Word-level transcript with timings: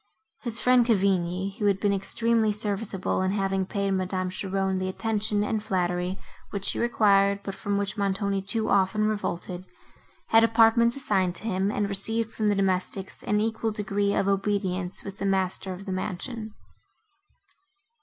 His 0.41 0.59
friend 0.59 0.83
Cavigni, 0.83 1.59
who 1.59 1.67
had 1.67 1.79
been 1.79 1.93
extremely 1.93 2.51
serviceable, 2.51 3.21
in 3.21 3.33
having 3.33 3.67
paid 3.67 3.91
Madame 3.91 4.31
Cheron 4.31 4.79
the 4.79 4.89
attention 4.89 5.43
and 5.43 5.61
flattery, 5.63 6.17
which 6.49 6.65
she 6.65 6.79
required, 6.79 7.41
but 7.43 7.53
from 7.53 7.77
which 7.77 7.97
Montoni 7.99 8.41
too 8.41 8.67
often 8.71 9.05
revolted, 9.07 9.67
had 10.29 10.43
apartments 10.43 10.95
assigned 10.95 11.35
to 11.35 11.43
him, 11.43 11.69
and 11.69 11.87
received 11.87 12.33
from 12.33 12.47
the 12.47 12.55
domestics 12.55 13.21
an 13.21 13.39
equal 13.39 13.69
degree 13.69 14.15
of 14.15 14.27
obedience 14.27 15.03
with 15.03 15.19
the 15.19 15.25
master 15.27 15.71
of 15.71 15.85
the 15.85 15.91
mansion. 15.91 16.55